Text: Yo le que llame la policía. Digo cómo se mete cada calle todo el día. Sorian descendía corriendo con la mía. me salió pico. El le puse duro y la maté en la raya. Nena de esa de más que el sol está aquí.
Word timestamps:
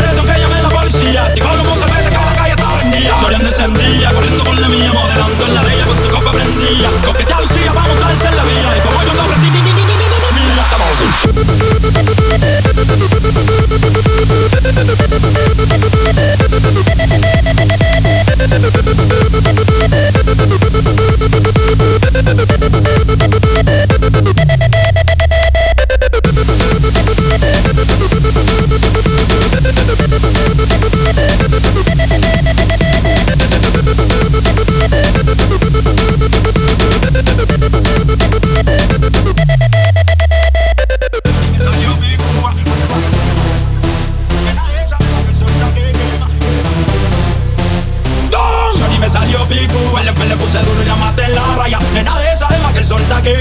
Yo 0.00 0.22
le 0.22 0.32
que 0.32 0.40
llame 0.40 0.62
la 0.62 0.68
policía. 0.68 1.32
Digo 1.34 1.48
cómo 1.58 1.76
se 1.76 1.86
mete 1.86 2.10
cada 2.10 2.34
calle 2.34 2.56
todo 2.56 2.80
el 2.80 2.90
día. 2.90 3.16
Sorian 3.16 3.42
descendía 3.42 4.12
corriendo 4.12 4.44
con 4.44 4.60
la 4.60 4.68
mía. 4.68 4.87
me 48.98 49.08
salió 49.08 49.46
pico. 49.48 49.98
El 49.98 50.28
le 50.28 50.36
puse 50.36 50.58
duro 50.58 50.82
y 50.82 50.86
la 50.86 50.96
maté 50.96 51.24
en 51.24 51.34
la 51.34 51.56
raya. 51.56 51.78
Nena 51.92 52.18
de 52.18 52.32
esa 52.32 52.48
de 52.48 52.58
más 52.58 52.72
que 52.72 52.78
el 52.80 52.84
sol 52.84 53.02
está 53.02 53.18
aquí. 53.18 53.32